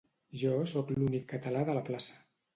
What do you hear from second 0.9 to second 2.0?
l'únic català de la